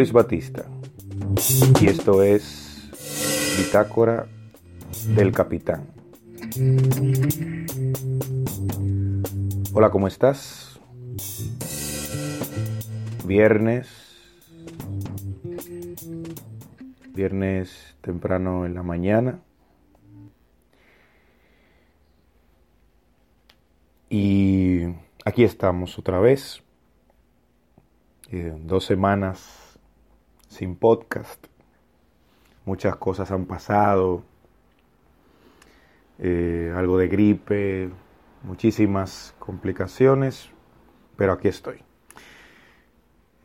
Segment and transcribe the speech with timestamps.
[0.00, 0.64] Luis Batista
[1.78, 2.88] y esto es
[3.58, 4.26] Bitácora
[5.14, 5.88] del Capitán.
[9.74, 10.80] Hola, ¿cómo estás?
[13.26, 13.90] Viernes.
[17.12, 19.40] Viernes temprano en la mañana.
[24.08, 24.84] Y
[25.26, 26.62] aquí estamos otra vez.
[28.30, 29.69] Eh, dos semanas
[30.50, 31.46] sin podcast.
[32.66, 34.22] Muchas cosas han pasado.
[36.18, 37.88] Eh, algo de gripe,
[38.42, 40.50] muchísimas complicaciones,
[41.16, 41.78] pero aquí estoy.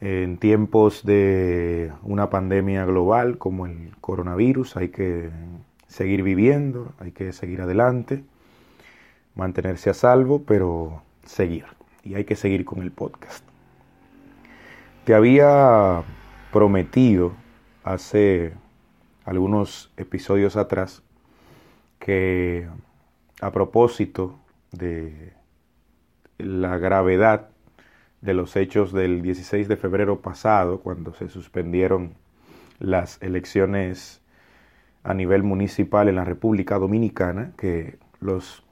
[0.01, 5.29] En tiempos de una pandemia global como el coronavirus hay que
[5.87, 8.25] seguir viviendo, hay que seguir adelante,
[9.35, 11.65] mantenerse a salvo, pero seguir.
[12.03, 13.45] Y hay que seguir con el podcast.
[15.05, 16.03] Te había
[16.55, 17.33] prometido
[17.83, 18.53] hace
[19.25, 21.03] algunos episodios atrás
[21.99, 22.65] que
[23.41, 24.39] a propósito
[24.71, 25.33] de
[26.37, 27.49] la gravedad
[28.21, 32.13] de los hechos del 16 de febrero pasado, cuando se suspendieron
[32.79, 34.21] las elecciones
[35.03, 38.63] a nivel municipal en la República Dominicana, que los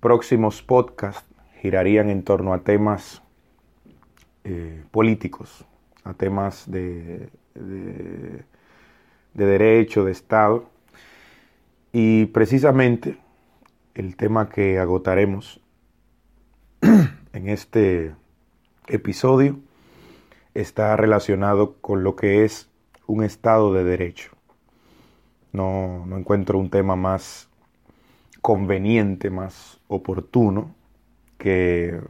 [0.00, 1.28] próximos podcasts
[1.60, 3.22] girarían en torno a temas
[4.44, 5.66] eh, políticos,
[6.04, 8.44] a temas de, de,
[9.34, 10.68] de derecho, de Estado,
[11.92, 13.18] y precisamente
[13.94, 15.60] el tema que agotaremos
[17.32, 18.14] en este
[18.86, 19.58] episodio
[20.54, 22.68] está relacionado con lo que es
[23.06, 24.32] un Estado de Derecho.
[25.52, 27.48] No, no encuentro un tema más
[28.42, 30.74] conveniente, más oportuno
[31.38, 32.00] que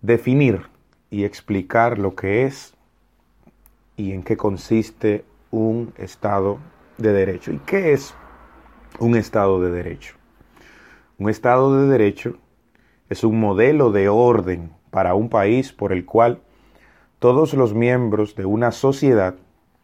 [0.00, 0.69] definir
[1.10, 2.74] y explicar lo que es
[3.96, 6.58] y en qué consiste un Estado
[6.98, 7.52] de Derecho.
[7.52, 8.14] ¿Y qué es
[8.98, 10.14] un Estado de Derecho?
[11.18, 12.38] Un Estado de Derecho
[13.08, 16.40] es un modelo de orden para un país por el cual
[17.18, 19.34] todos los miembros de una sociedad,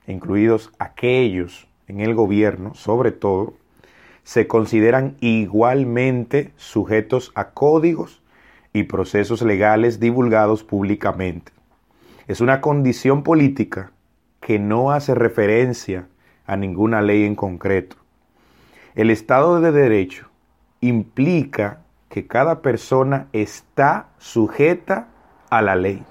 [0.07, 3.55] incluidos aquellos en el gobierno, sobre todo,
[4.23, 8.23] se consideran igualmente sujetos a códigos
[8.77, 11.51] y procesos legales divulgados públicamente.
[12.27, 13.91] Es una condición política
[14.39, 16.09] que no hace referencia
[16.45, 17.97] a ninguna ley en concreto.
[18.95, 20.29] El Estado de Derecho
[20.83, 25.09] implica que cada persona está sujeta
[25.49, 26.05] a la ley.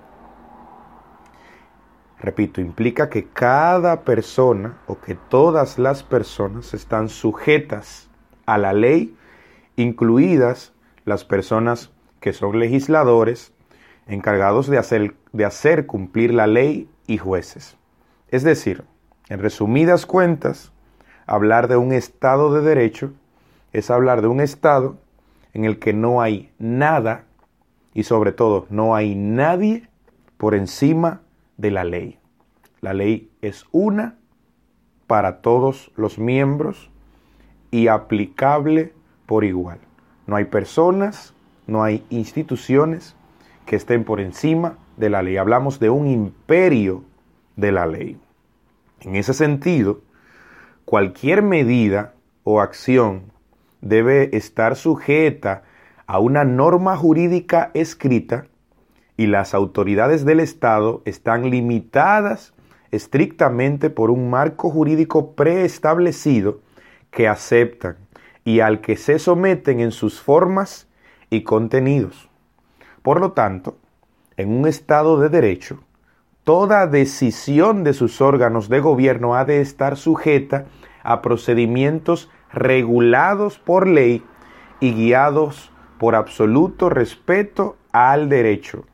[2.20, 8.10] Repito, implica que cada persona o que todas las personas están sujetas
[8.48, 9.16] a la ley,
[9.76, 13.54] incluidas las personas que son legisladores
[14.08, 17.78] encargados de hacer, de hacer cumplir la ley y jueces.
[18.30, 18.84] Es decir,
[19.30, 20.72] en resumidas cuentas,
[21.26, 23.14] hablar de un Estado de Derecho
[23.74, 24.98] es hablar de un Estado
[25.54, 27.26] en el que no hay nada
[27.94, 29.90] y sobre todo no hay nadie
[30.38, 31.22] por encima
[31.58, 32.20] de la ley.
[32.82, 34.18] La ley es una
[35.08, 36.90] para todos los miembros
[37.72, 38.94] y aplicable
[39.26, 39.80] por igual.
[40.28, 41.34] No hay personas,
[41.68, 43.16] no hay instituciones
[43.66, 45.38] que estén por encima de la ley.
[45.38, 47.04] Hablamos de un imperio
[47.56, 48.20] de la ley.
[49.02, 50.02] En ese sentido,
[50.86, 53.32] cualquier medida o acción
[53.82, 55.64] debe estar sujeta
[56.08, 58.48] a una norma jurídica escrita
[59.18, 62.54] y las autoridades del Estado están limitadas
[62.92, 66.60] estrictamente por un marco jurídico preestablecido
[67.12, 67.98] que aceptan
[68.44, 70.88] y al que se someten en sus formas
[71.36, 72.30] y contenidos.
[73.02, 73.78] Por lo tanto,
[74.38, 75.80] en un Estado de Derecho,
[76.44, 80.66] toda decisión de sus órganos de gobierno ha de estar sujeta
[81.04, 84.24] a procedimientos regulados por ley
[84.80, 88.86] y guiados por absoluto respeto al derecho.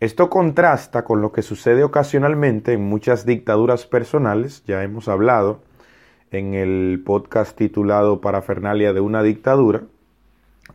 [0.00, 5.62] Esto contrasta con lo que sucede ocasionalmente en muchas dictaduras personales, ya hemos hablado
[6.30, 9.84] en el podcast titulado Parafernalia de una dictadura,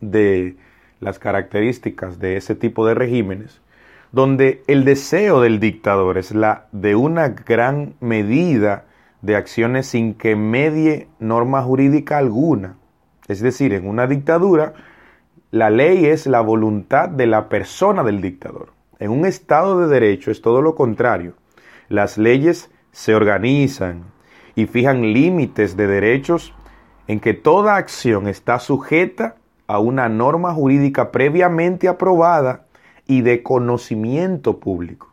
[0.00, 0.56] de
[1.00, 3.60] las características de ese tipo de regímenes,
[4.12, 8.84] donde el deseo del dictador es la de una gran medida
[9.22, 12.76] de acciones sin que medie norma jurídica alguna.
[13.28, 14.74] Es decir, en una dictadura,
[15.50, 18.72] la ley es la voluntad de la persona del dictador.
[18.98, 21.34] En un Estado de Derecho es todo lo contrario.
[21.88, 24.04] Las leyes se organizan
[24.54, 26.54] y fijan límites de derechos
[27.06, 29.36] en que toda acción está sujeta
[29.70, 32.64] a una norma jurídica previamente aprobada
[33.06, 35.12] y de conocimiento público.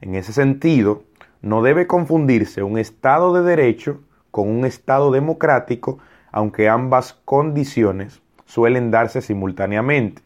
[0.00, 1.02] En ese sentido,
[1.42, 4.00] no debe confundirse un Estado de Derecho
[4.30, 5.98] con un Estado democrático,
[6.32, 10.22] aunque ambas condiciones suelen darse simultáneamente.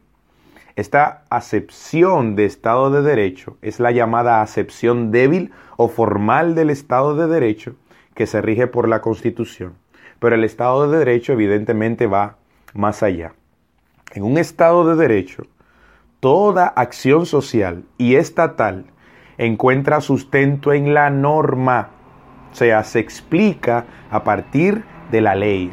[0.76, 7.16] Esta acepción de Estado de Derecho es la llamada acepción débil o formal del Estado
[7.16, 7.74] de Derecho
[8.14, 9.74] que se rige por la Constitución.
[10.20, 12.36] Pero el Estado de Derecho evidentemente va
[12.74, 13.32] más allá.
[14.12, 15.44] En un Estado de Derecho,
[16.18, 18.86] toda acción social y estatal
[19.38, 21.90] encuentra sustento en la norma,
[22.50, 25.72] o sea, se explica a partir de la ley.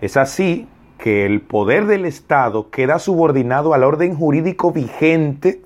[0.00, 5.60] Es así que el poder del Estado queda subordinado al orden jurídico vigente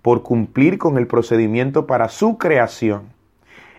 [0.00, 3.12] por cumplir con el procedimiento para su creación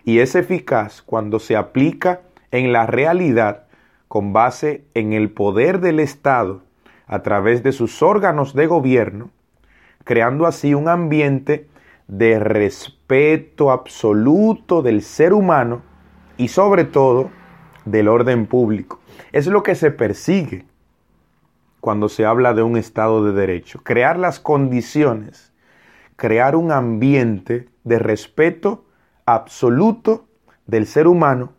[0.04, 2.20] y es eficaz cuando se aplica
[2.50, 3.64] en la realidad
[4.06, 6.60] con base en el poder del Estado
[7.06, 9.30] a través de sus órganos de gobierno,
[10.04, 11.68] creando así un ambiente
[12.06, 15.82] de respeto absoluto del ser humano
[16.36, 17.30] y sobre todo
[17.84, 19.00] del orden público.
[19.32, 20.66] Es lo que se persigue
[21.80, 23.82] cuando se habla de un Estado de Derecho.
[23.82, 25.52] Crear las condiciones,
[26.16, 28.86] crear un ambiente de respeto
[29.26, 30.26] absoluto
[30.66, 31.52] del ser humano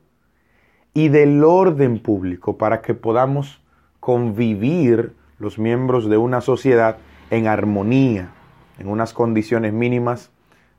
[0.93, 3.61] y del orden público para que podamos
[3.99, 6.97] convivir los miembros de una sociedad
[7.29, 8.29] en armonía,
[8.79, 10.31] en unas condiciones mínimas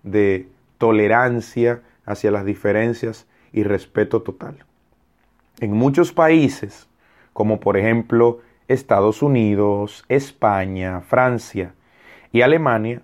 [0.02, 0.48] de
[0.78, 4.64] tolerancia hacia las diferencias y respeto total.
[5.60, 6.88] En muchos países,
[7.32, 11.74] como por ejemplo Estados Unidos, España, Francia
[12.32, 13.02] y Alemania,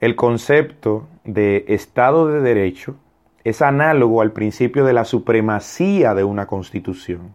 [0.00, 2.96] el concepto de Estado de Derecho
[3.44, 7.34] es análogo al principio de la supremacía de una constitución.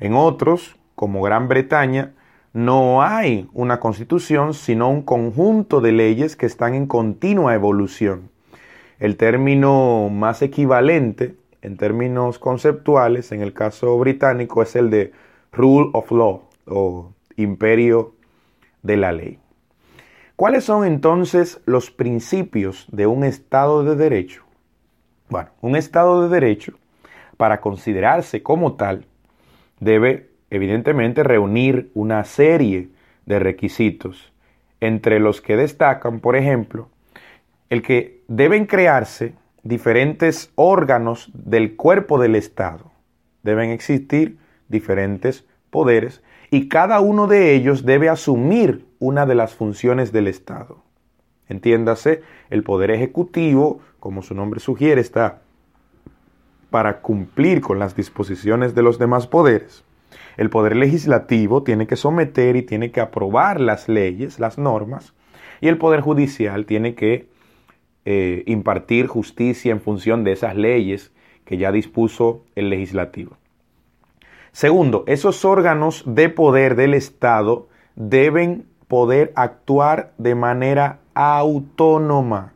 [0.00, 2.12] En otros, como Gran Bretaña,
[2.54, 8.30] no hay una constitución, sino un conjunto de leyes que están en continua evolución.
[9.00, 15.12] El término más equivalente en términos conceptuales en el caso británico es el de
[15.50, 18.14] rule of law, o imperio
[18.82, 19.40] de la ley.
[20.36, 24.44] ¿Cuáles son entonces los principios de un Estado de Derecho?
[25.28, 26.74] Bueno, un Estado de Derecho,
[27.36, 29.06] para considerarse como tal,
[29.80, 32.88] debe evidentemente reunir una serie
[33.26, 34.32] de requisitos,
[34.80, 36.88] entre los que destacan, por ejemplo,
[37.70, 42.92] el que deben crearse diferentes órganos del cuerpo del Estado.
[43.42, 44.36] Deben existir
[44.68, 50.82] diferentes poderes y cada uno de ellos debe asumir una de las funciones del Estado.
[51.48, 55.40] Entiéndase, el poder ejecutivo, como su nombre sugiere, está
[56.70, 59.84] para cumplir con las disposiciones de los demás poderes.
[60.36, 65.14] El poder legislativo tiene que someter y tiene que aprobar las leyes, las normas,
[65.60, 67.28] y el poder judicial tiene que
[68.04, 71.12] eh, impartir justicia en función de esas leyes
[71.44, 73.36] que ya dispuso el legislativo.
[74.52, 82.52] Segundo, esos órganos de poder del Estado deben poder actuar de manera autónoma.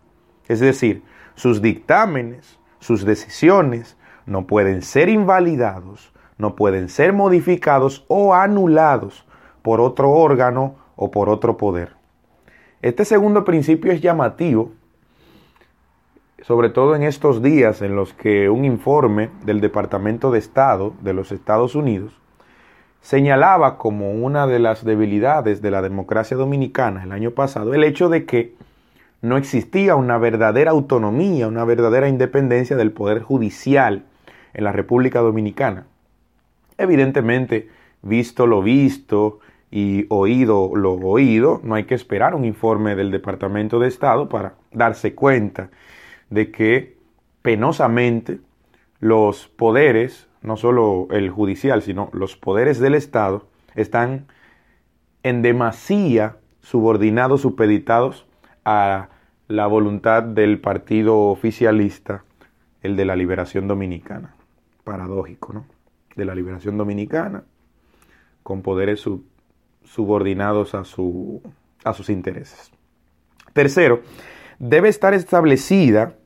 [0.46, 1.02] Es decir,
[1.34, 3.96] sus dictámenes, sus decisiones
[4.26, 9.26] no pueden ser invalidados, no pueden ser modificados o anulados
[9.62, 11.97] por otro órgano o por otro poder.
[12.80, 14.73] Este segundo principio es llamativo
[16.42, 21.12] sobre todo en estos días en los que un informe del Departamento de Estado de
[21.12, 22.12] los Estados Unidos
[23.00, 28.09] señalaba como una de las debilidades de la democracia dominicana el año pasado el hecho
[28.09, 28.54] de que
[29.21, 34.04] no existía una verdadera autonomía, una verdadera independencia del Poder Judicial
[34.54, 35.88] en la República Dominicana.
[36.78, 37.68] Evidentemente,
[38.02, 43.78] visto lo visto y oído lo oído, no hay que esperar un informe del Departamento
[43.78, 45.70] de Estado para darse cuenta
[46.30, 46.97] de que
[47.42, 48.38] penosamente
[49.00, 54.26] los poderes, no solo el judicial, sino los poderes del Estado, están
[55.23, 58.26] en demasía subordinados, supeditados
[58.64, 59.08] a
[59.49, 62.25] la voluntad del partido oficialista,
[62.82, 64.35] el de la liberación dominicana.
[64.85, 65.77] Paradójico, ¿no?
[66.18, 67.44] De la liberación dominicana,
[68.42, 69.08] con poderes
[69.84, 71.40] subordinados a, su,
[71.84, 72.72] a sus intereses.
[73.52, 74.02] Tercero,
[74.58, 76.16] debe estar establecida,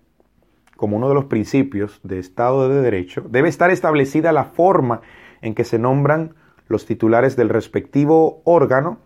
[0.79, 5.03] como uno de los principios de Estado de Derecho, debe estar establecida la forma
[5.43, 6.37] en que se nombran
[6.69, 8.99] los titulares del respectivo órgano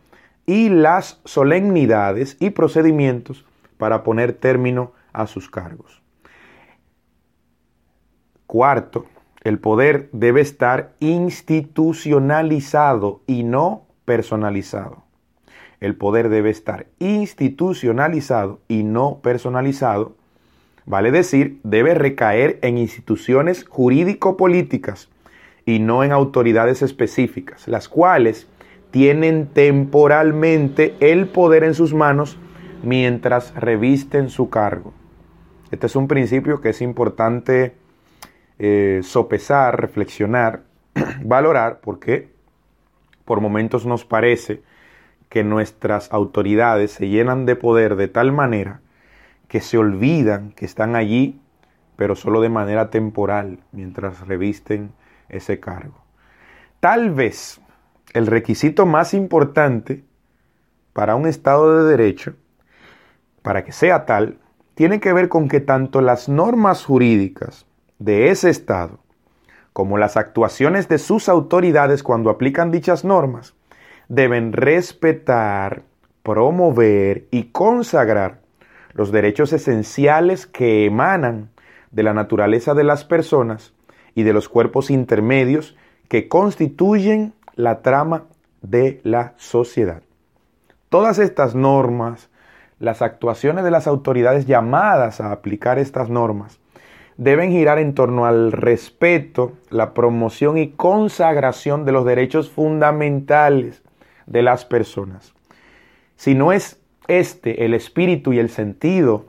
[0.47, 3.45] y las solemnidades y procedimientos
[3.77, 6.01] para poner término a sus cargos.
[8.47, 9.07] Cuarto,
[9.47, 15.05] el poder debe estar institucionalizado y no personalizado.
[15.79, 20.17] el poder debe estar institucionalizado y no personalizado,
[20.85, 25.11] vale decir, debe recaer en instituciones jurídico-políticas
[25.65, 28.49] y no en autoridades específicas, las cuales
[28.91, 32.37] tienen temporalmente el poder en sus manos
[32.83, 34.93] mientras revisten su cargo.
[35.71, 37.77] Este es un principio que es importante
[38.59, 40.63] eh, sopesar, reflexionar,
[41.23, 42.31] valorar, porque
[43.25, 44.63] por momentos nos parece
[45.29, 48.81] que nuestras autoridades se llenan de poder de tal manera
[49.49, 51.41] que se olvidan que están allí,
[51.97, 54.93] pero solo de manera temporal, mientras revisten
[55.29, 56.05] ese cargo.
[56.81, 57.61] Tal vez
[58.13, 60.05] el requisito más importante
[60.93, 62.35] para un Estado de Derecho,
[63.43, 64.39] para que sea tal,
[64.75, 67.67] tiene que ver con que tanto las normas jurídicas
[67.99, 68.99] de ese Estado
[69.77, 73.55] como las actuaciones de sus autoridades cuando aplican dichas normas
[74.09, 75.83] deben respetar,
[76.23, 78.41] promover y consagrar
[78.95, 81.51] los derechos esenciales que emanan
[81.91, 83.75] de la naturaleza de las personas
[84.15, 85.77] y de los cuerpos intermedios
[86.09, 88.25] que constituyen la trama
[88.63, 90.03] de la sociedad.
[90.89, 92.31] Todas estas normas,
[92.79, 96.59] las actuaciones de las autoridades llamadas a aplicar estas normas,
[97.17, 103.83] deben girar en torno al respeto, la promoción y consagración de los derechos fundamentales
[104.27, 105.35] de las personas.
[106.17, 109.27] Si no es este el espíritu y el sentido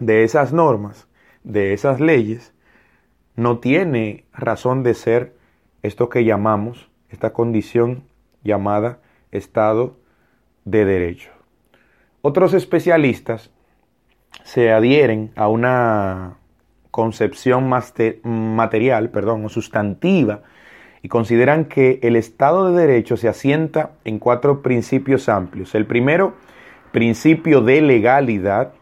[0.00, 1.06] de esas normas,
[1.44, 2.52] de esas leyes,
[3.36, 5.34] no tiene razón de ser
[5.82, 8.02] esto que llamamos, esta condición
[8.42, 8.98] llamada
[9.30, 9.96] Estado
[10.64, 11.30] de Derecho.
[12.20, 13.50] Otros especialistas
[14.42, 16.37] se adhieren a una
[16.98, 17.70] concepción
[18.24, 20.42] material, perdón, o sustantiva,
[21.00, 25.76] y consideran que el Estado de Derecho se asienta en cuatro principios amplios.
[25.76, 26.32] El primero,
[26.90, 28.72] principio de legalidad,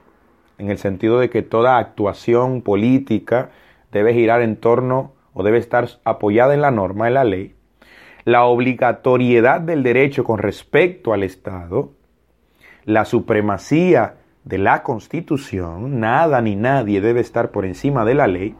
[0.56, 3.50] en el sentido de que toda actuación política,
[3.92, 7.54] debe girar en torno o debe estar apoyada en la norma, de la ley,
[8.25, 11.90] la obligatoriedad del derecho con respecto al Estado,
[12.87, 14.14] la supremacía
[14.46, 18.54] de la Constitución, nada ni nadie debe estar por encima de la ley,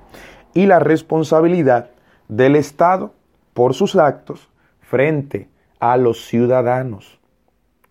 [0.52, 1.90] y la responsabilidad
[2.28, 3.14] del Estado
[3.55, 4.50] por sus actos
[4.81, 7.21] frente a los ciudadanos.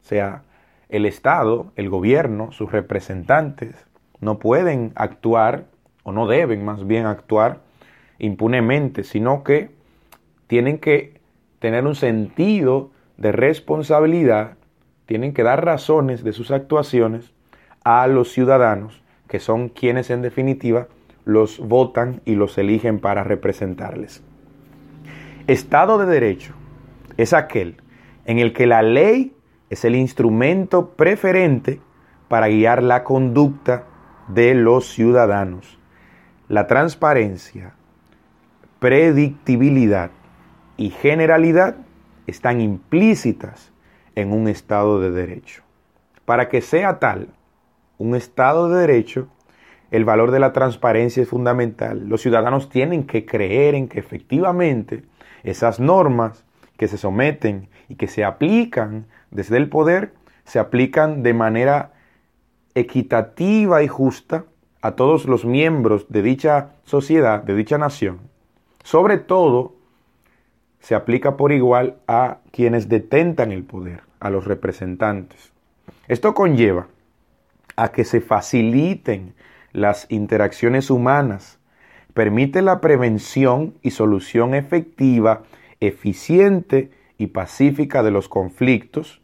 [0.03, 0.43] O sea,
[0.89, 3.73] el Estado, el gobierno, sus representantes,
[4.19, 5.63] no pueden actuar
[6.03, 7.59] o no deben más bien actuar
[8.19, 9.71] impunemente, sino que
[10.47, 11.21] tienen que
[11.59, 14.57] tener un sentido de responsabilidad,
[15.05, 17.34] tienen que dar razones de sus actuaciones
[17.85, 20.87] a los ciudadanos, que son quienes en definitiva
[21.23, 24.21] los votan y los eligen para representarles.
[25.47, 26.53] Estado de Derecho
[27.15, 27.77] es aquel
[28.25, 29.33] en el que la ley
[29.69, 31.79] es el instrumento preferente
[32.27, 33.85] para guiar la conducta
[34.27, 35.79] de los ciudadanos
[36.47, 37.73] la transparencia,
[38.79, 40.11] predictibilidad
[40.77, 41.77] y generalidad
[42.27, 43.71] están implícitas
[44.15, 45.63] en un Estado de Derecho.
[46.25, 47.29] Para que sea tal
[47.97, 49.27] un Estado de Derecho,
[49.91, 52.07] el valor de la transparencia es fundamental.
[52.09, 55.03] Los ciudadanos tienen que creer en que efectivamente
[55.43, 56.43] esas normas
[56.77, 61.93] que se someten y que se aplican desde el poder, se aplican de manera
[62.73, 64.45] equitativa y justa
[64.81, 68.19] a todos los miembros de dicha sociedad, de dicha nación,
[68.83, 69.75] sobre todo
[70.79, 75.51] se aplica por igual a quienes detentan el poder, a los representantes.
[76.07, 76.87] Esto conlleva
[77.75, 79.33] a que se faciliten
[79.71, 81.59] las interacciones humanas,
[82.13, 85.43] permite la prevención y solución efectiva,
[85.79, 89.21] eficiente y pacífica de los conflictos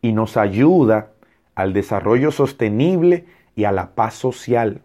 [0.00, 1.10] y nos ayuda
[1.54, 3.26] al desarrollo sostenible
[3.56, 4.82] y a la paz social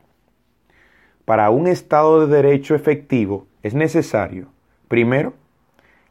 [1.26, 4.48] para un Estado de Derecho efectivo es necesario,
[4.88, 5.34] primero,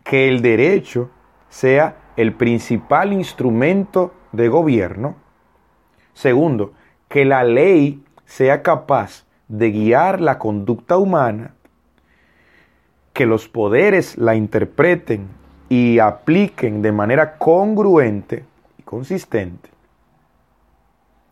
[0.05, 1.11] que el derecho
[1.49, 5.17] sea el principal instrumento de gobierno.
[6.15, 6.73] Segundo,
[7.12, 11.52] que la ley sea capaz de guiar la conducta humana,
[13.12, 15.28] que los poderes la interpreten
[15.69, 18.47] y apliquen de manera congruente
[18.78, 19.69] y consistente.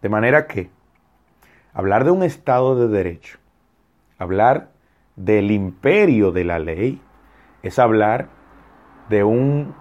[0.03, 0.69] De manera que
[1.73, 3.39] hablar de un Estado de Derecho
[4.19, 4.69] Hablar
[5.17, 7.01] del imperio de la ley
[7.63, 8.29] es hablar
[9.09, 9.75] de un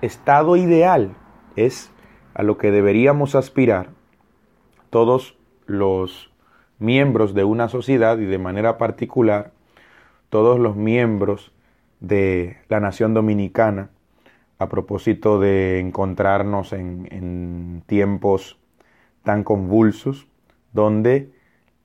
[0.00, 1.10] estado ideal,
[1.54, 1.92] es
[2.32, 3.97] a lo que deberíamos aspirar
[4.90, 6.30] todos los
[6.78, 9.52] miembros de una sociedad y de manera particular
[10.30, 11.52] todos los miembros
[12.00, 13.90] de la nación dominicana
[14.58, 18.58] a propósito de encontrarnos en, tiempos
[19.22, 20.26] tan convulsos
[20.72, 21.30] donde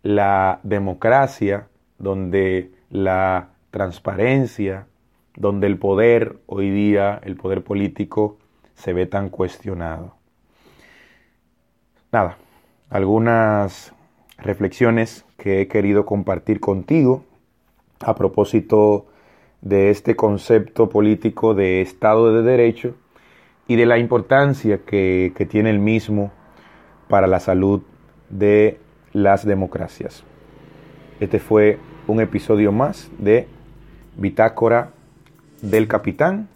[0.02, 1.68] la democracia,
[1.98, 4.88] donde la transparencia,
[5.36, 8.38] donde el poder hoy día, el poder político,
[8.76, 10.16] se ve tan cuestionado.
[12.12, 12.38] Nada,
[12.94, 13.92] algunas
[14.38, 17.26] reflexiones que he querido compartir contigo
[18.00, 19.08] a propósito
[19.62, 22.94] de este concepto político de Estado de Derecho
[23.68, 26.32] y de la importancia que, que tiene el mismo
[27.08, 27.82] para la salud
[28.30, 28.80] de
[29.12, 30.24] las democracias.
[31.20, 33.48] Este fue un episodio más de
[34.18, 34.92] Bitácora
[35.64, 36.48] del Capitán,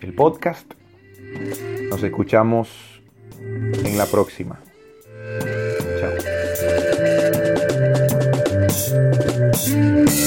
[0.00, 0.74] el podcast.
[1.88, 3.00] Nos escuchamos
[3.40, 4.60] en la próxima.
[9.56, 10.26] Podcast.